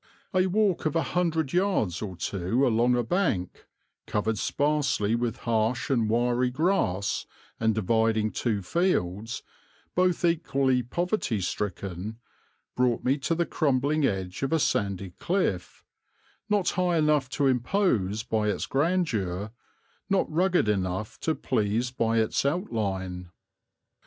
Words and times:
A 0.33 0.47
walk 0.47 0.87
of 0.87 0.95
a 0.95 1.03
hundred 1.03 1.53
yards 1.53 2.01
or 2.01 2.15
two 2.17 2.65
along 2.65 2.95
a 2.95 3.03
bank, 3.03 3.67
covered 4.07 4.39
sparsely 4.39 5.13
with 5.13 5.37
harsh 5.45 5.91
and 5.91 6.09
wiry 6.09 6.49
grass, 6.49 7.27
and 7.59 7.75
dividing 7.75 8.31
two 8.31 8.63
fields, 8.63 9.43
both 9.93 10.25
equally 10.25 10.81
poverty 10.81 11.39
stricken, 11.39 12.17
brought 12.75 13.03
me 13.03 13.19
to 13.19 13.35
the 13.35 13.45
crumbling 13.45 14.03
edge 14.03 14.41
of 14.41 14.51
a 14.51 14.57
sandy 14.57 15.11
cliff, 15.19 15.83
not 16.49 16.71
high 16.71 16.97
enough 16.97 17.29
to 17.29 17.45
impose 17.45 18.23
by 18.23 18.49
its 18.49 18.65
grandeur, 18.65 19.51
not 20.09 20.27
rugged 20.33 20.67
enough 20.67 21.19
to 21.19 21.35
please 21.35 21.91
by 21.91 22.17
its 22.17 22.43
outline. 22.43 23.29